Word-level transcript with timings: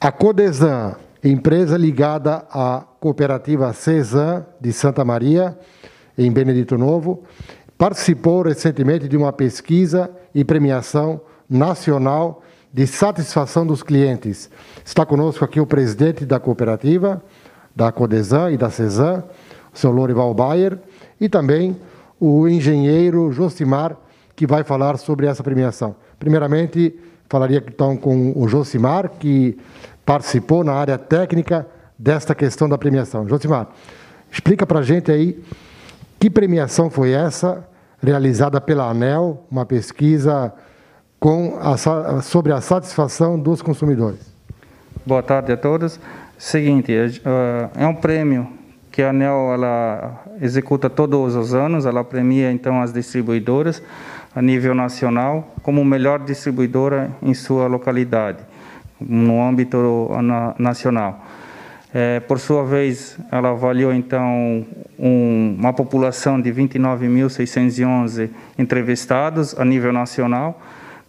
A 0.00 0.12
Codesan, 0.12 0.94
empresa 1.24 1.76
ligada 1.76 2.46
à 2.52 2.84
cooperativa 3.00 3.72
Cezan 3.72 4.46
de 4.60 4.72
Santa 4.72 5.04
Maria, 5.04 5.58
em 6.16 6.30
Benedito 6.30 6.78
Novo, 6.78 7.24
participou 7.76 8.42
recentemente 8.42 9.08
de 9.08 9.16
uma 9.16 9.32
pesquisa 9.32 10.08
e 10.32 10.44
premiação 10.44 11.20
nacional 11.50 12.44
de 12.72 12.86
satisfação 12.86 13.66
dos 13.66 13.82
clientes. 13.82 14.48
Está 14.84 15.04
conosco 15.04 15.44
aqui 15.44 15.58
o 15.58 15.66
presidente 15.66 16.24
da 16.24 16.38
cooperativa, 16.38 17.20
da 17.74 17.90
Codesan 17.90 18.52
e 18.52 18.56
da 18.56 18.70
Cezan, 18.70 19.24
o 19.74 19.76
senhor 19.76 19.92
Lorival 19.92 20.32
Bayer, 20.32 20.78
e 21.20 21.28
também 21.28 21.76
o 22.20 22.46
engenheiro 22.46 23.32
Josimar, 23.32 23.96
que 24.36 24.46
vai 24.46 24.62
falar 24.62 24.96
sobre 24.96 25.26
essa 25.26 25.42
premiação. 25.42 25.96
Primeiramente, 26.20 26.96
falaria 27.28 27.62
então 27.66 27.96
com 27.96 28.32
o 28.34 28.48
Josimar, 28.48 29.10
que 29.18 29.58
participou 30.04 30.64
na 30.64 30.72
área 30.72 30.96
técnica 30.96 31.66
desta 31.98 32.34
questão 32.34 32.68
da 32.68 32.78
premiação. 32.78 33.28
Josimar, 33.28 33.68
explica 34.30 34.66
para 34.66 34.78
a 34.78 34.82
gente 34.82 35.10
aí 35.10 35.42
que 36.18 36.30
premiação 36.30 36.90
foi 36.90 37.12
essa, 37.12 37.66
realizada 38.02 38.60
pela 38.60 38.88
ANEL, 38.88 39.44
uma 39.50 39.66
pesquisa 39.66 40.52
com 41.20 41.58
a, 41.60 42.22
sobre 42.22 42.52
a 42.52 42.60
satisfação 42.60 43.38
dos 43.38 43.60
consumidores. 43.60 44.20
Boa 45.04 45.22
tarde 45.22 45.52
a 45.52 45.56
todos. 45.56 45.98
Seguinte, 46.36 46.92
é 47.76 47.86
um 47.86 47.94
prêmio 47.94 48.48
que 48.90 49.02
a 49.02 49.10
ANEL 49.10 49.52
ela 49.52 50.24
executa 50.40 50.88
todos 50.88 51.34
os 51.34 51.54
anos, 51.54 51.84
ela 51.86 52.04
premia 52.04 52.50
então 52.52 52.80
as 52.80 52.92
distribuidoras 52.92 53.82
a 54.34 54.42
nível 54.42 54.74
nacional 54.74 55.54
como 55.62 55.84
melhor 55.84 56.20
distribuidora 56.20 57.10
em 57.22 57.34
sua 57.34 57.66
localidade, 57.66 58.38
no 59.00 59.42
âmbito 59.42 60.10
nacional. 60.58 61.24
É, 61.92 62.20
por 62.20 62.38
sua 62.38 62.64
vez, 62.64 63.18
ela 63.32 63.50
avaliou 63.50 63.94
então 63.94 64.66
um, 64.98 65.56
uma 65.58 65.72
população 65.72 66.38
de 66.40 66.52
29.611 66.52 68.28
entrevistados 68.58 69.58
a 69.58 69.64
nível 69.64 69.92
nacional, 69.92 70.60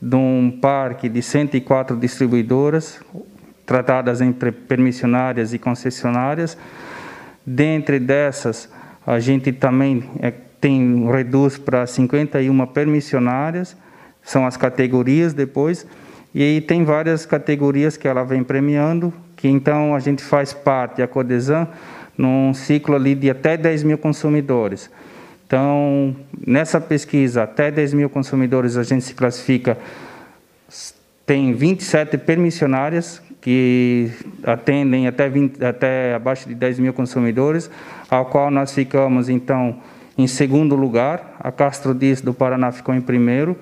de 0.01 0.15
um 0.15 0.57
parque 0.61 1.09
de 1.09 1.21
104 1.21 1.97
distribuidoras, 1.97 3.01
tratadas 3.65 4.21
entre 4.21 4.53
permissionárias 4.53 5.53
e 5.53 5.59
concessionárias. 5.59 6.57
Dentre 7.45 7.99
dessas, 7.99 8.69
a 9.05 9.19
gente 9.19 9.51
também 9.51 10.09
é, 10.21 10.31
tem 10.59 11.09
reduz 11.09 11.57
para 11.57 11.85
51 11.85 12.65
permissionárias, 12.67 13.75
são 14.23 14.45
as 14.45 14.57
categorias 14.57 15.33
depois, 15.33 15.85
e 16.33 16.61
tem 16.61 16.83
várias 16.83 17.25
categorias 17.25 17.97
que 17.97 18.07
ela 18.07 18.23
vem 18.23 18.43
premiando, 18.43 19.13
que 19.35 19.47
então 19.47 19.95
a 19.95 19.99
gente 19.99 20.23
faz 20.23 20.53
parte, 20.53 21.01
a 21.01 21.07
Codesan, 21.07 21.67
num 22.17 22.53
ciclo 22.53 22.95
ali 22.95 23.15
de 23.15 23.29
até 23.29 23.55
10 23.55 23.83
mil 23.83 23.97
consumidores. 23.97 24.89
Então, 25.47 26.15
nessa 26.45 26.79
pesquisa, 26.79 27.43
até 27.43 27.71
10 27.71 27.93
mil 27.93 28.09
consumidores, 28.09 28.77
a 28.77 28.83
gente 28.83 29.03
se 29.03 29.15
classifica, 29.15 29.77
tem 31.25 31.53
27 31.53 32.17
permissionárias, 32.19 33.21
que 33.41 34.11
atendem 34.43 35.07
até, 35.07 35.29
20, 35.29 35.63
até 35.63 36.13
abaixo 36.13 36.47
de 36.47 36.53
10 36.53 36.79
mil 36.79 36.93
consumidores, 36.93 37.71
ao 38.09 38.25
qual 38.25 38.51
nós 38.51 38.73
ficamos, 38.73 39.29
então, 39.29 39.77
em 40.19 40.27
segundo 40.27 40.75
lugar, 40.75 41.37
a 41.39 41.49
Castro 41.49 41.93
Dias 41.93 42.19
do 42.19 42.33
Paraná 42.33 42.73
ficou 42.73 42.93
em 42.93 42.99
primeiro 42.99 43.55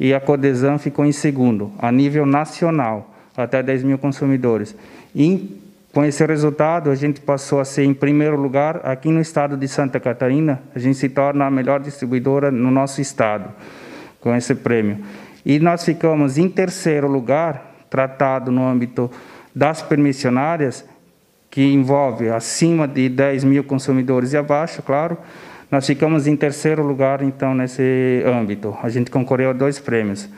e 0.00 0.14
a 0.14 0.18
Codesan 0.18 0.78
ficou 0.78 1.04
em 1.04 1.12
segundo, 1.12 1.70
a 1.78 1.92
nível 1.92 2.24
nacional, 2.24 3.14
até 3.36 3.62
10 3.62 3.82
mil 3.82 3.98
consumidores. 3.98 4.74
E 5.14 5.60
com 5.92 6.02
esse 6.02 6.24
resultado, 6.24 6.90
a 6.90 6.94
gente 6.94 7.20
passou 7.20 7.60
a 7.60 7.64
ser 7.66 7.84
em 7.84 7.92
primeiro 7.92 8.40
lugar 8.40 8.80
aqui 8.84 9.10
no 9.10 9.20
estado 9.20 9.54
de 9.54 9.68
Santa 9.68 10.00
Catarina, 10.00 10.62
a 10.74 10.78
gente 10.78 10.96
se 10.96 11.10
torna 11.10 11.44
a 11.44 11.50
melhor 11.50 11.78
distribuidora 11.78 12.50
no 12.50 12.70
nosso 12.70 13.02
estado, 13.02 13.50
com 14.18 14.34
esse 14.34 14.54
prêmio. 14.54 15.00
E 15.44 15.58
nós 15.58 15.84
ficamos 15.84 16.38
em 16.38 16.48
terceiro 16.48 17.06
lugar, 17.06 17.84
tratado 17.90 18.50
no 18.50 18.66
âmbito 18.66 19.10
das 19.54 19.82
permissionárias, 19.82 20.86
que 21.50 21.62
envolve 21.62 22.30
acima 22.30 22.88
de 22.88 23.10
10 23.10 23.44
mil 23.44 23.62
consumidores 23.62 24.32
e 24.32 24.38
abaixo, 24.38 24.82
claro, 24.82 25.18
nós 25.70 25.86
ficamos 25.86 26.26
em 26.26 26.34
terceiro 26.34 26.82
lugar, 26.82 27.22
então, 27.22 27.54
nesse 27.54 28.22
âmbito. 28.24 28.76
A 28.82 28.88
gente 28.88 29.10
concorreu 29.10 29.50
a 29.50 29.52
dois 29.52 29.78
prêmios. 29.78 30.28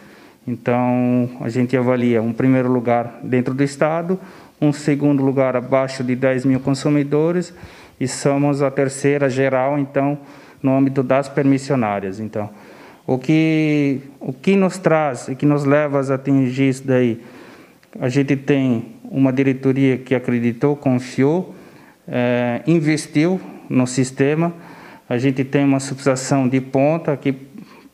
Então, 0.47 1.31
a 1.41 1.49
gente 1.49 1.77
avalia 1.77 2.21
um 2.21 2.33
primeiro 2.33 2.71
lugar 2.71 3.21
dentro 3.23 3.55
do 3.55 3.63
Estado, 3.63 4.19
um 4.61 4.73
segundo 4.73 5.23
lugar 5.23 5.55
abaixo 5.55 6.03
de 6.03 6.17
10 6.17 6.45
mil 6.45 6.61
consumidores 6.61 7.55
e 8.01 8.09
somos 8.09 8.61
a 8.63 8.71
terceira 8.71 9.31
geral, 9.31 9.79
então, 9.79 10.19
no 10.63 10.77
âmbito 10.77 11.03
das 11.03 11.29
permissionárias. 11.29 12.19
Então, 12.19 12.51
o 13.07 13.19
que, 13.19 14.01
o 14.19 14.33
que 14.33 14.57
nos 14.57 14.79
traz 14.79 15.29
e 15.29 15.35
que 15.35 15.47
nos 15.47 15.65
leva 15.65 16.01
a 16.01 16.15
atingir 16.15 16.71
isso 16.71 16.87
daí? 16.87 17.23
A 18.01 18.09
gente 18.09 18.37
tem 18.37 18.97
uma 19.05 19.33
diretoria 19.33 19.99
que 19.99 20.15
acreditou, 20.15 20.75
confiou, 20.75 21.55
é, 22.09 22.63
investiu 22.67 23.41
no 23.69 23.87
sistema, 23.87 24.53
a 25.11 25.19
gente 25.19 25.43
tem 25.43 25.65
uma 25.65 25.81
subestação 25.81 26.49
de 26.49 26.61
ponta 26.61 27.11
aqui 27.11 27.37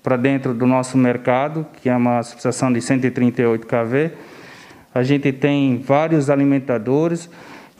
para 0.03 0.19
dentro 0.19 0.53
do 0.53 0.67
nosso 0.67 0.99
mercado, 0.99 1.67
que 1.81 1.89
é 1.89 1.97
uma 1.97 2.23
subestação 2.23 2.71
de 2.71 2.79
138 2.83 3.67
kV. 3.67 4.11
A 4.95 5.03
gente 5.03 5.33
tem 5.33 5.79
vários 5.79 6.29
alimentadores 6.29 7.31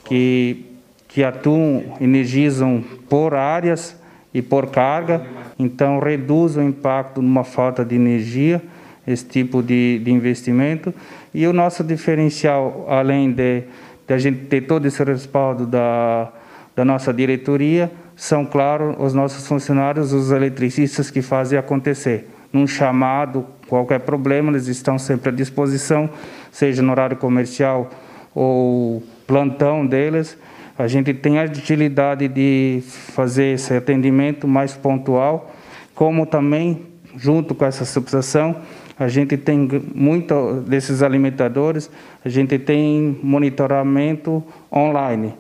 que, 0.07 0.65
que 1.07 1.23
atuam, 1.23 1.85
energizam 2.01 2.83
por 3.11 3.35
áreas 3.35 3.95
e 4.33 4.41
por 4.41 4.69
carga, 4.69 5.27
então 5.59 5.99
reduz 5.99 6.57
o 6.57 6.63
impacto 6.63 7.21
numa 7.21 7.45
falta 7.45 7.85
de 7.85 7.95
energia, 7.95 8.63
esse 9.07 9.27
tipo 9.27 9.63
de, 9.63 9.99
de 9.99 10.11
investimento. 10.11 10.95
E 11.35 11.47
o 11.47 11.53
nosso 11.53 11.85
diferencial, 11.85 12.87
além 12.89 13.31
de, 13.33 13.65
de 14.09 14.15
a 14.15 14.17
gente 14.17 14.47
ter 14.47 14.63
todo 14.63 14.87
esse 14.87 15.05
respaldo 15.05 15.67
da, 15.67 16.33
da 16.75 16.87
nossa 16.87 17.13
diretoria, 17.13 17.93
são, 18.17 18.47
claro, 18.47 18.97
os 18.99 19.13
nossos 19.13 19.47
funcionários, 19.47 20.15
os 20.15 20.31
eletricistas 20.31 21.11
que 21.11 21.21
fazem 21.21 21.59
acontecer. 21.59 22.31
Num 22.51 22.67
chamado, 22.67 23.47
qualquer 23.69 24.01
problema, 24.01 24.51
eles 24.51 24.67
estão 24.69 24.99
sempre 24.99 25.29
à 25.29 25.33
disposição, 25.33 26.09
seja 26.51 26.83
no 26.83 26.91
horário 26.91 27.19
comercial 27.19 27.91
ou 28.35 29.03
plantão 29.27 29.87
deles. 29.87 30.39
A 30.79 30.87
gente 30.89 31.13
tem 31.13 31.39
a 31.39 31.43
agilidade 31.43 32.27
de 32.27 32.83
fazer 32.87 33.55
esse 33.55 33.75
atendimento 33.75 34.49
mais 34.49 34.73
pontual, 34.73 35.55
como 35.95 36.25
também, 36.25 36.87
junto 37.17 37.55
com 37.55 37.67
essa 37.67 37.85
subestação, 37.85 38.57
a 38.99 39.09
gente 39.09 39.37
tem 39.37 39.69
muito 39.95 40.65
desses 40.67 41.03
alimentadores, 41.03 41.91
a 42.25 42.31
gente 42.31 42.59
tem 42.59 43.19
monitoramento 43.23 44.43
online. 44.73 45.35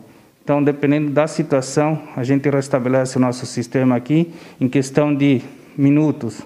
Então, 0.46 0.62
dependendo 0.62 1.10
da 1.10 1.26
situação, 1.26 2.00
a 2.14 2.22
gente 2.22 2.48
restabelece 2.48 3.16
o 3.16 3.20
nosso 3.20 3.44
sistema 3.44 3.96
aqui 3.96 4.32
em 4.60 4.68
questão 4.68 5.12
de 5.12 5.42
minutos. 5.76 6.40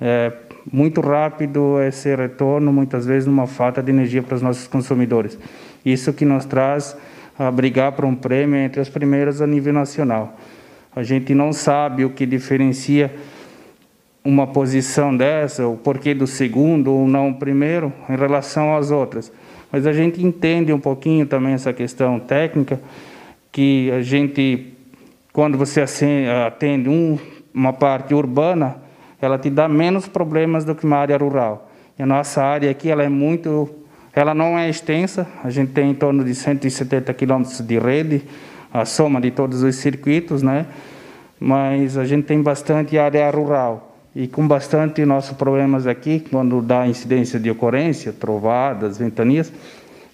É 0.00 0.32
muito 0.72 1.00
rápido 1.00 1.80
esse 1.80 2.12
retorno, 2.12 2.72
muitas 2.72 3.06
vezes 3.06 3.28
numa 3.28 3.46
falta 3.46 3.80
de 3.80 3.92
energia 3.92 4.20
para 4.20 4.34
os 4.34 4.42
nossos 4.42 4.66
consumidores. 4.66 5.38
Isso 5.86 6.12
que 6.12 6.24
nos 6.24 6.44
traz 6.44 6.96
a 7.38 7.52
brigar 7.52 7.92
por 7.92 8.04
um 8.04 8.16
prêmio 8.16 8.56
entre 8.56 8.80
as 8.80 8.88
primeiras 8.88 9.40
a 9.40 9.46
nível 9.46 9.74
nacional. 9.74 10.36
A 10.92 11.04
gente 11.04 11.32
não 11.32 11.52
sabe 11.52 12.04
o 12.04 12.10
que 12.10 12.26
diferencia 12.26 13.14
uma 14.24 14.48
posição 14.48 15.16
dessa, 15.16 15.68
o 15.68 15.76
porquê 15.76 16.14
do 16.14 16.26
segundo 16.26 16.92
ou 16.92 17.06
não 17.06 17.32
primeiro, 17.32 17.92
em 18.08 18.16
relação 18.16 18.74
às 18.74 18.90
outras. 18.90 19.30
Mas 19.70 19.86
a 19.86 19.92
gente 19.92 20.20
entende 20.20 20.72
um 20.72 20.80
pouquinho 20.80 21.26
também 21.26 21.52
essa 21.52 21.72
questão 21.72 22.18
técnica, 22.18 22.80
que 23.52 23.90
a 23.90 24.02
gente, 24.02 24.74
quando 25.32 25.58
você 25.58 25.82
atende 26.46 26.88
um, 26.88 27.18
uma 27.52 27.72
parte 27.72 28.14
urbana, 28.14 28.76
ela 29.20 29.38
te 29.38 29.50
dá 29.50 29.68
menos 29.68 30.08
problemas 30.08 30.64
do 30.64 30.74
que 30.74 30.84
uma 30.84 30.96
área 30.96 31.16
rural. 31.16 31.70
E 31.98 32.02
a 32.02 32.06
nossa 32.06 32.42
área 32.42 32.70
aqui, 32.70 32.90
ela 32.90 33.02
é 33.02 33.08
muito, 33.08 33.68
ela 34.14 34.34
não 34.34 34.58
é 34.58 34.68
extensa, 34.68 35.26
a 35.44 35.50
gente 35.50 35.72
tem 35.72 35.90
em 35.90 35.94
torno 35.94 36.24
de 36.24 36.34
170 36.34 37.12
quilômetros 37.14 37.60
de 37.60 37.78
rede, 37.78 38.22
a 38.72 38.84
soma 38.84 39.20
de 39.20 39.30
todos 39.30 39.62
os 39.62 39.76
circuitos, 39.76 40.42
né? 40.42 40.66
Mas 41.38 41.98
a 41.98 42.04
gente 42.04 42.24
tem 42.24 42.40
bastante 42.40 42.96
área 42.98 43.28
rural 43.30 43.90
e 44.14 44.26
com 44.26 44.46
bastante 44.46 45.04
nossos 45.04 45.36
problemas 45.36 45.86
aqui, 45.86 46.20
quando 46.30 46.60
dá 46.60 46.86
incidência 46.86 47.38
de 47.38 47.50
ocorrência, 47.50 48.12
trovadas, 48.12 48.98
ventanias, 48.98 49.52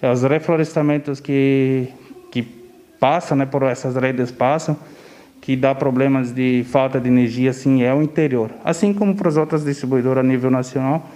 é 0.01 0.11
os 0.11 0.21
reflorestamentos 0.23 1.19
que 1.19 1.87
passa, 2.99 3.35
né, 3.35 3.45
por 3.45 3.63
essas 3.63 3.95
redes 3.95 4.31
passam, 4.31 4.77
que 5.41 5.55
dá 5.55 5.73
problemas 5.73 6.31
de 6.31 6.65
falta 6.69 6.99
de 6.99 7.07
energia, 7.07 7.51
assim, 7.51 7.83
é 7.83 7.93
o 7.93 8.01
interior. 8.01 8.51
Assim 8.65 8.93
como 8.93 9.15
para 9.15 9.29
as 9.29 9.37
outras 9.37 9.63
distribuidoras 9.63 10.23
a 10.23 10.27
nível 10.27 10.51
nacional, 10.51 11.07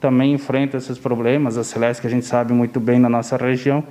também 0.00 0.32
enfrenta 0.34 0.76
esses 0.76 0.98
problemas. 0.98 1.56
A 1.56 1.64
Celeste, 1.64 2.02
que 2.02 2.06
a 2.06 2.10
gente 2.10 2.26
sabe 2.26 2.52
muito 2.52 2.78
bem 2.80 2.98
na 2.98 3.08
nossa 3.08 3.36
região, 3.36 3.82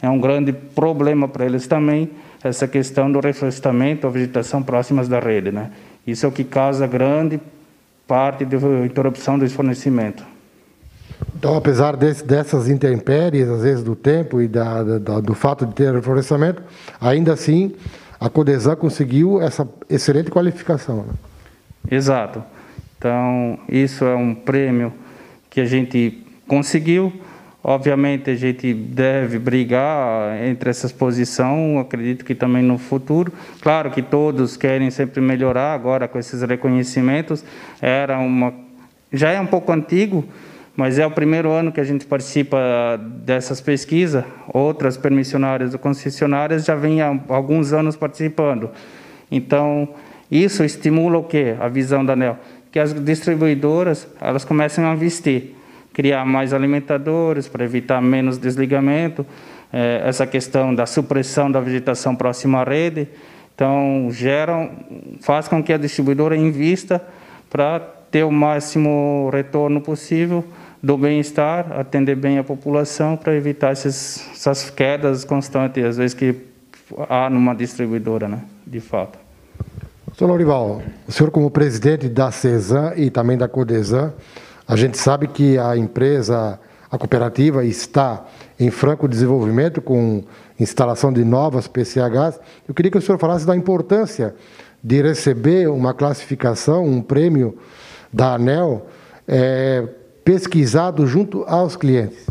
é 0.00 0.08
um 0.08 0.18
grande 0.18 0.52
problema 0.52 1.28
para 1.28 1.44
eles 1.44 1.66
também, 1.66 2.10
essa 2.42 2.66
questão 2.66 3.10
do 3.10 3.20
reflorestamento, 3.20 4.06
a 4.06 4.10
vegetação 4.10 4.62
próximas 4.62 5.06
da 5.06 5.20
rede. 5.20 5.52
Né? 5.52 5.70
Isso 6.06 6.26
é 6.26 6.28
o 6.28 6.32
que 6.32 6.44
causa 6.44 6.86
grande 6.86 7.40
parte 8.06 8.44
da 8.44 8.56
interrupção 8.84 9.38
do 9.38 9.48
fornecimento. 9.48 10.31
Então, 11.42 11.56
apesar 11.56 11.96
desse, 11.96 12.24
dessas 12.24 12.68
intempéries, 12.68 13.48
às 13.48 13.64
vezes 13.64 13.82
do 13.82 13.96
tempo 13.96 14.40
e 14.40 14.46
da, 14.46 14.84
da, 15.00 15.18
do 15.18 15.34
fato 15.34 15.66
de 15.66 15.74
ter 15.74 15.92
reflorestamento, 15.92 16.62
ainda 17.00 17.32
assim 17.32 17.74
a 18.20 18.30
Codesan 18.30 18.76
conseguiu 18.76 19.42
essa 19.42 19.68
excelente 19.90 20.30
qualificação. 20.30 20.98
Né? 20.98 21.14
Exato. 21.90 22.44
Então, 22.96 23.58
isso 23.68 24.04
é 24.04 24.14
um 24.14 24.32
prêmio 24.32 24.92
que 25.50 25.60
a 25.60 25.64
gente 25.64 26.24
conseguiu. 26.46 27.12
Obviamente, 27.64 28.30
a 28.30 28.36
gente 28.36 28.72
deve 28.72 29.40
brigar 29.40 30.40
entre 30.44 30.70
essas 30.70 30.92
posições, 30.92 31.76
acredito 31.80 32.24
que 32.24 32.36
também 32.36 32.62
no 32.62 32.78
futuro. 32.78 33.32
Claro 33.60 33.90
que 33.90 34.00
todos 34.00 34.56
querem 34.56 34.92
sempre 34.92 35.20
melhorar, 35.20 35.74
agora 35.74 36.06
com 36.06 36.20
esses 36.20 36.40
reconhecimentos. 36.42 37.44
Era 37.80 38.20
uma, 38.20 38.54
já 39.12 39.30
é 39.30 39.40
um 39.40 39.46
pouco 39.46 39.72
antigo, 39.72 40.24
mas 40.76 40.98
é 40.98 41.06
o 41.06 41.10
primeiro 41.10 41.50
ano 41.50 41.70
que 41.70 41.80
a 41.80 41.84
gente 41.84 42.06
participa 42.06 42.58
dessas 42.98 43.60
pesquisas. 43.60 44.24
Outras 44.52 44.96
permissionárias 44.96 45.72
ou 45.72 45.78
concessionárias 45.78 46.64
já 46.64 46.74
vêm 46.74 47.02
há 47.02 47.14
alguns 47.28 47.72
anos 47.72 47.94
participando. 47.94 48.70
Então, 49.30 49.88
isso 50.30 50.64
estimula 50.64 51.18
o 51.18 51.24
quê? 51.24 51.56
A 51.60 51.68
visão 51.68 52.04
da 52.04 52.14
ANEL 52.14 52.38
que 52.72 52.78
as 52.78 52.94
distribuidoras 52.94 54.08
elas 54.18 54.44
começam 54.46 54.90
a 54.90 54.94
investir, 54.94 55.54
criar 55.92 56.24
mais 56.24 56.54
alimentadores 56.54 57.46
para 57.46 57.62
evitar 57.62 58.00
menos 58.00 58.38
desligamento, 58.38 59.26
é, 59.70 60.02
essa 60.06 60.26
questão 60.26 60.74
da 60.74 60.86
supressão 60.86 61.52
da 61.52 61.60
vegetação 61.60 62.16
próxima 62.16 62.62
à 62.62 62.64
rede, 62.64 63.08
então 63.54 64.08
geram, 64.10 64.70
faz 65.20 65.46
com 65.46 65.62
que 65.62 65.72
a 65.72 65.76
distribuidora 65.76 66.34
invista 66.34 67.04
para 67.50 67.78
ter 68.10 68.24
o 68.24 68.30
máximo 68.30 69.28
retorno 69.30 69.80
possível 69.82 70.42
do 70.82 70.98
bem-estar, 70.98 71.72
atender 71.78 72.16
bem 72.16 72.38
a 72.38 72.44
população 72.44 73.16
para 73.16 73.34
evitar 73.34 73.72
esses, 73.72 74.28
essas 74.32 74.68
quedas 74.68 75.24
constantes, 75.24 75.84
às 75.84 75.96
vezes 75.96 76.12
que 76.12 76.34
há 77.08 77.30
numa 77.30 77.54
distribuidora, 77.54 78.26
né, 78.26 78.40
de 78.66 78.80
fato. 78.80 79.18
Senhor 80.16 80.28
Lorival, 80.28 80.82
o 81.06 81.12
senhor 81.12 81.30
como 81.30 81.50
presidente 81.50 82.08
da 82.08 82.30
CESAM 82.30 82.92
e 82.96 83.10
também 83.10 83.38
da 83.38 83.48
CODESAN, 83.48 84.12
a 84.66 84.76
gente 84.76 84.98
sabe 84.98 85.28
que 85.28 85.56
a 85.56 85.76
empresa, 85.76 86.58
a 86.90 86.98
cooperativa 86.98 87.64
está 87.64 88.26
em 88.58 88.70
franco 88.70 89.08
desenvolvimento 89.08 89.80
com 89.80 90.22
instalação 90.58 91.12
de 91.12 91.24
novas 91.24 91.66
PCHs. 91.66 92.40
Eu 92.68 92.74
queria 92.74 92.90
que 92.90 92.98
o 92.98 93.02
senhor 93.02 93.18
falasse 93.18 93.46
da 93.46 93.56
importância 93.56 94.34
de 94.82 95.00
receber 95.00 95.68
uma 95.68 95.94
classificação, 95.94 96.84
um 96.84 97.00
prêmio 97.00 97.56
da 98.12 98.34
ANEL 98.34 98.86
é, 99.26 99.88
pesquisado 100.24 101.06
junto 101.06 101.44
aos 101.44 101.76
clientes. 101.76 102.26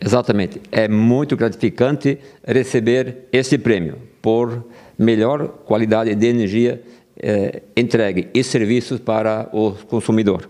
Exatamente. 0.00 0.60
É 0.70 0.88
muito 0.88 1.36
gratificante 1.36 2.18
receber 2.46 3.28
esse 3.32 3.58
prêmio 3.58 3.96
por 4.22 4.64
melhor 4.98 5.48
qualidade 5.64 6.14
de 6.14 6.26
energia 6.26 6.82
eh, 7.20 7.62
entregue 7.76 8.28
e 8.32 8.44
serviços 8.44 9.00
para 9.00 9.48
o 9.52 9.72
consumidor. 9.72 10.48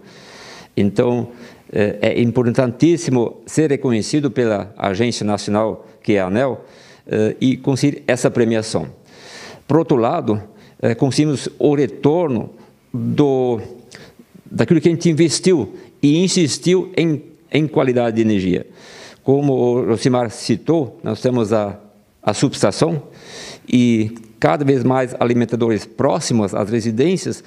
Então, 0.76 1.28
eh, 1.72 1.98
é 2.00 2.20
importantíssimo 2.20 3.42
ser 3.46 3.70
reconhecido 3.70 4.30
pela 4.30 4.72
agência 4.76 5.24
nacional, 5.24 5.86
que 6.02 6.14
é 6.14 6.20
a 6.20 6.26
ANEL, 6.26 6.64
eh, 7.06 7.36
e 7.40 7.56
conseguir 7.56 8.02
essa 8.06 8.30
premiação. 8.30 8.86
Por 9.66 9.78
outro 9.78 9.96
lado, 9.96 10.42
eh, 10.80 10.94
conseguimos 10.94 11.48
o 11.58 11.74
retorno 11.74 12.50
do, 12.92 13.60
daquilo 14.44 14.80
que 14.80 14.88
a 14.88 14.92
gente 14.92 15.10
investiu 15.10 15.74
e 16.02 16.22
insistiu 16.22 16.92
em, 16.96 17.22
em 17.50 17.66
qualidade 17.66 18.16
de 18.16 18.22
energia. 18.22 18.66
Como 19.22 19.52
o 19.52 19.84
Rosimar 19.84 20.30
citou, 20.30 20.98
nós 21.02 21.20
temos 21.20 21.52
a, 21.52 21.78
a 22.22 22.32
subestação 22.32 23.02
e 23.68 24.12
cada 24.40 24.64
vez 24.64 24.84
mais 24.84 25.14
alimentadores 25.18 25.84
próximos 25.84 26.54
às 26.54 26.70
residências 26.70 27.42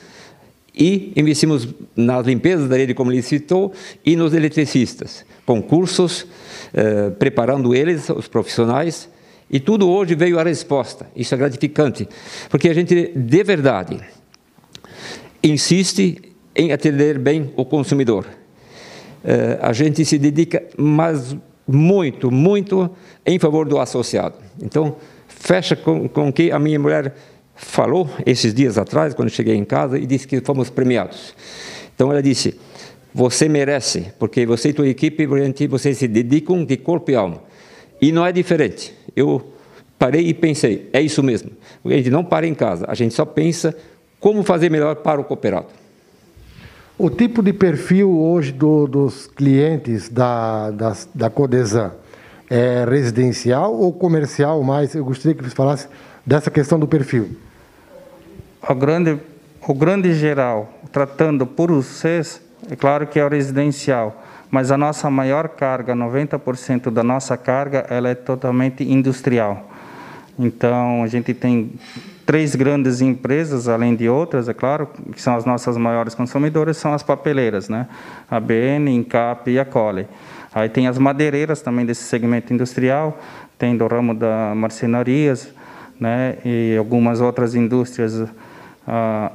e 0.75 1.11
investimos 1.15 1.67
nas 1.95 2.25
limpezas 2.25 2.69
da 2.69 2.77
rede, 2.77 2.93
como 2.93 3.11
ele 3.11 3.21
citou, 3.21 3.73
e 4.05 4.15
nos 4.15 4.33
eletricistas, 4.33 5.25
concursos, 5.45 6.25
eh, 6.73 7.09
preparando 7.11 7.75
eles, 7.75 8.09
os 8.09 8.27
profissionais, 8.27 9.09
e 9.49 9.59
tudo 9.59 9.89
hoje 9.89 10.15
veio 10.15 10.39
a 10.39 10.43
resposta. 10.43 11.07
Isso 11.13 11.35
é 11.35 11.37
gratificante, 11.37 12.07
porque 12.49 12.69
a 12.69 12.73
gente, 12.73 13.11
de 13.13 13.43
verdade, 13.43 13.99
insiste 15.43 16.21
em 16.55 16.71
atender 16.71 17.19
bem 17.19 17.51
o 17.57 17.65
consumidor. 17.65 18.25
Eh, 19.23 19.59
a 19.61 19.71
gente 19.73 20.03
se 20.03 20.17
dedica 20.17 20.63
mas 20.77 21.35
muito, 21.67 22.31
muito 22.31 22.89
em 23.25 23.39
favor 23.39 23.67
do 23.67 23.79
associado. 23.79 24.35
Então, 24.61 24.95
fecha 25.27 25.75
com, 25.75 26.07
com 26.07 26.31
que 26.31 26.51
a 26.51 26.59
minha 26.59 26.79
mulher 26.79 27.13
falou 27.55 28.09
esses 28.25 28.53
dias 28.53 28.77
atrás, 28.77 29.13
quando 29.13 29.29
cheguei 29.29 29.55
em 29.55 29.63
casa, 29.63 29.97
e 29.97 30.05
disse 30.05 30.27
que 30.27 30.41
fomos 30.41 30.69
premiados. 30.69 31.35
Então 31.95 32.11
ela 32.11 32.21
disse: 32.21 32.59
Você 33.13 33.47
merece, 33.47 34.11
porque 34.17 34.45
você 34.45 34.69
e 34.69 34.73
tua 34.73 34.87
equipe, 34.87 35.25
vocês 35.67 35.97
se 35.97 36.07
dedicam 36.07 36.65
de 36.65 36.77
corpo 36.77 37.11
e 37.11 37.15
alma. 37.15 37.41
E 38.01 38.11
não 38.11 38.25
é 38.25 38.31
diferente. 38.31 38.93
Eu 39.15 39.53
parei 39.99 40.27
e 40.27 40.33
pensei: 40.33 40.89
é 40.91 41.01
isso 41.01 41.21
mesmo. 41.21 41.51
A 41.85 41.89
gente 41.89 42.09
não 42.09 42.23
para 42.23 42.47
em 42.47 42.55
casa, 42.55 42.85
a 42.87 42.95
gente 42.95 43.13
só 43.13 43.25
pensa 43.25 43.75
como 44.19 44.43
fazer 44.43 44.69
melhor 44.69 44.95
para 44.97 45.21
o 45.21 45.23
cooperado. 45.23 45.67
O 47.03 47.09
tipo 47.09 47.41
de 47.41 47.51
perfil 47.51 48.15
hoje 48.15 48.51
do, 48.51 48.85
dos 48.85 49.25
clientes 49.25 50.07
da, 50.07 50.69
da, 50.69 50.95
da 51.15 51.29
Codesan 51.31 51.93
é 52.47 52.85
residencial 52.87 53.73
ou 53.73 53.91
comercial 53.91 54.61
mais? 54.61 54.93
Eu 54.93 55.03
gostaria 55.03 55.33
que 55.33 55.43
você 55.43 55.55
falasse 55.55 55.87
dessa 56.23 56.51
questão 56.51 56.79
do 56.79 56.87
perfil. 56.87 57.35
O 58.69 58.75
grande, 58.75 59.19
o 59.67 59.73
grande 59.73 60.13
geral, 60.13 60.71
tratando 60.91 61.47
por 61.47 61.71
vocês, 61.71 62.39
é 62.69 62.75
claro 62.75 63.07
que 63.07 63.19
é 63.19 63.25
o 63.25 63.29
residencial, 63.29 64.23
mas 64.51 64.69
a 64.69 64.77
nossa 64.77 65.09
maior 65.09 65.49
carga, 65.49 65.95
90% 65.95 66.91
da 66.91 67.01
nossa 67.01 67.35
carga, 67.35 67.79
ela 67.89 68.09
é 68.09 68.13
totalmente 68.13 68.83
industrial. 68.83 69.71
Então, 70.37 71.01
a 71.01 71.07
gente 71.07 71.33
tem 71.33 71.71
três 72.31 72.55
grandes 72.55 73.01
empresas, 73.01 73.67
além 73.67 73.93
de 73.93 74.07
outras, 74.07 74.47
é 74.47 74.53
claro, 74.53 74.87
que 75.11 75.21
são 75.21 75.35
as 75.35 75.43
nossas 75.43 75.75
maiores 75.75 76.15
consumidoras, 76.15 76.77
são 76.77 76.93
as 76.93 77.03
papeleiras, 77.03 77.67
né? 77.67 77.89
A 78.29 78.39
BN, 78.39 78.89
Incap 78.89 79.49
e 79.49 79.59
a 79.59 79.65
Cole. 79.65 80.07
Aí 80.55 80.69
tem 80.69 80.87
as 80.87 80.97
madeireiras 80.97 81.61
também 81.61 81.85
desse 81.85 82.03
segmento 82.03 82.53
industrial, 82.53 83.19
tem 83.59 83.75
do 83.75 83.85
ramo 83.85 84.15
da 84.15 84.53
marcenarias, 84.55 85.49
né, 85.99 86.37
e 86.45 86.77
algumas 86.77 87.19
outras 87.19 87.53
indústrias 87.53 88.13
uh, 88.13 88.29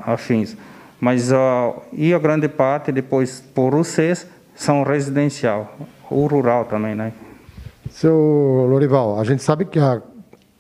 afins. 0.06 0.56
Mas 0.98 1.30
uh, 1.30 1.82
e 1.92 2.14
a 2.14 2.18
grande 2.18 2.48
parte 2.48 2.90
depois 2.90 3.44
por 3.54 3.72
vocês 3.72 4.26
são 4.54 4.82
residencial, 4.82 5.76
o 6.10 6.26
rural 6.26 6.64
também, 6.64 6.94
né? 6.94 7.12
Seu 7.90 8.16
Lorival, 8.70 9.20
a 9.20 9.24
gente 9.24 9.42
sabe 9.42 9.66
que 9.66 9.78
a 9.78 10.00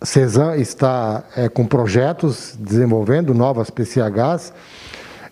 CESAM 0.02 0.56
está 0.56 1.24
é, 1.36 1.48
com 1.48 1.66
projetos 1.66 2.56
desenvolvendo 2.58 3.32
novas 3.32 3.70
PCHs. 3.70 4.52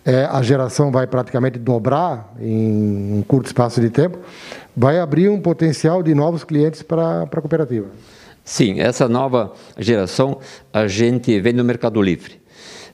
É, 0.03 0.25
a 0.25 0.41
geração 0.41 0.91
vai 0.91 1.07
praticamente 1.07 1.57
dobrar 1.57 2.33
em 2.39 3.19
um 3.19 3.23
curto 3.23 3.47
espaço 3.47 3.81
de 3.81 3.89
tempo 3.89 4.19
vai 4.75 4.99
abrir 4.99 5.29
um 5.29 5.39
potencial 5.39 6.03
de 6.03 6.13
novos 6.13 6.43
clientes 6.43 6.81
para 6.81 7.23
a 7.23 7.27
cooperativa. 7.27 7.87
Sim, 8.43 8.79
essa 8.79 9.07
nova 9.07 9.53
geração 9.77 10.39
a 10.71 10.85
gente 10.87 11.39
vê 11.39 11.53
no 11.53 11.63
Mercado 11.63 12.01
Livre. 12.01 12.39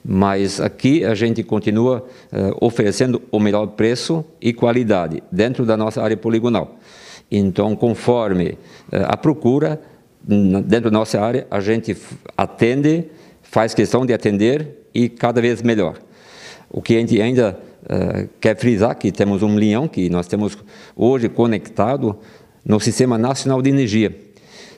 Mas 0.04 0.60
aqui 0.60 1.04
a 1.04 1.14
gente 1.14 1.44
continua 1.44 2.06
uh, 2.32 2.66
oferecendo 2.66 3.22
o 3.32 3.40
melhor 3.40 3.68
preço 3.68 4.26
e 4.42 4.54
qualidade 4.54 5.22
dentro 5.32 5.66
da 5.66 5.78
nossa 5.78 6.02
área 6.02 6.18
poligonal. 6.18 6.80
Então, 7.30 7.76
conforme 7.76 8.52
uh, 8.92 9.06
a 9.08 9.18
procura, 9.18 9.80
dentro 10.24 10.92
da 10.92 10.98
nossa 10.98 11.20
área, 11.20 11.48
a 11.50 11.60
gente 11.60 11.98
atende, 12.38 13.06
faz 13.42 13.74
questão 13.74 14.06
de 14.06 14.14
atender 14.14 14.86
e 14.94 15.10
cada 15.10 15.42
vez 15.42 15.62
melhor. 15.62 15.98
O 16.70 16.82
que 16.82 16.96
a 16.96 17.00
gente 17.00 17.22
ainda 17.22 17.60
uh, 17.84 18.30
quer 18.40 18.56
frisar 18.56 18.96
que 18.96 19.12
temos 19.12 19.44
um 19.44 19.56
leão 19.56 19.88
que 19.88 20.10
nós 20.10 20.28
temos 20.28 20.58
hoje 20.96 21.28
conectado 21.28 22.18
no 22.64 22.80
Sistema 22.80 23.18
Nacional 23.18 23.62
de 23.62 23.70
Energia. 23.70 24.16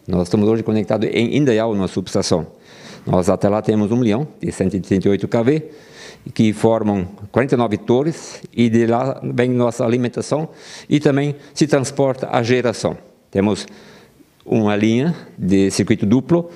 Nós 0.08 0.24
estamos 0.24 0.48
hoje 0.48 0.64
conectados 0.64 1.10
em 1.12 1.38
Indaial, 1.38 1.76
na 1.76 1.88
subestação. 1.88 2.48
Nós 3.06 3.30
até 3.30 3.50
lá 3.50 3.62
temos 3.62 3.92
um 3.92 4.00
leão 4.00 4.28
de 4.42 4.52
138 4.52 5.28
kV, 5.28 5.70
que 6.34 6.54
formam 6.54 7.06
49 7.32 7.78
torres, 7.80 8.42
e 8.56 8.70
de 8.70 8.86
lá 8.86 9.20
vem 9.24 9.50
nossa 9.50 9.86
alimentação 9.86 10.50
e 10.90 11.00
também 11.00 11.36
se 11.54 11.68
transporta 11.68 12.30
a 12.32 12.42
geração. 12.42 12.98
Temos 13.30 13.68
uma 14.46 14.76
linha 14.76 15.16
de 15.38 15.72
circuito 15.72 16.06
duplo 16.06 16.50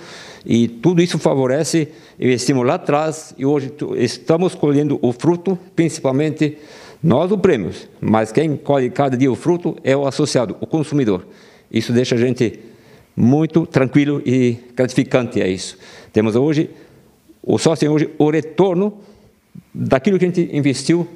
e 0.46 0.67
tudo 0.67 1.01
isso 1.01 1.17
favorece, 1.17 1.89
investimos 2.20 2.65
lá 2.65 2.75
atrás 2.75 3.34
e 3.38 3.46
hoje 3.46 3.72
estamos 3.98 4.56
colhendo 4.56 4.98
o 5.01 5.12
fruto, 5.12 5.58
principalmente 5.75 6.58
nós 7.01 7.32
o 7.32 7.38
prêmios, 7.38 7.88
mas 8.00 8.32
quem 8.32 8.56
colhe 8.56 8.89
cada 8.89 9.15
dia 9.15 9.32
o 9.32 9.36
fruto 9.36 9.75
é 9.84 9.96
o 9.96 10.08
associado, 10.08 10.56
o 10.60 10.65
consumidor. 10.65 11.27
Isso 11.72 11.91
deixa 11.91 12.15
a 12.15 12.17
gente 12.17 12.60
muito 13.15 13.65
tranquilo 13.65 14.22
e 14.25 14.58
gratificante, 14.75 15.41
é 15.41 15.50
isso. 15.50 15.77
Temos 16.13 16.36
hoje, 16.36 16.70
o 17.44 17.58
sócio 17.58 17.82
tem 17.82 17.89
hoje 17.89 18.10
o 18.17 18.29
retorno 18.29 18.94
daquilo 19.74 20.17
que 20.17 20.25
a 20.25 20.27
gente 20.29 20.56
investiu 20.56 21.08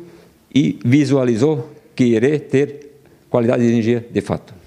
e 0.53 0.79
visualizou 0.83 1.69
que 1.95 2.03
irá 2.03 2.39
ter 2.39 2.91
qualidade 3.29 3.63
de 3.63 3.69
energia 3.69 4.05
de 4.11 4.21
fato. 4.21 4.60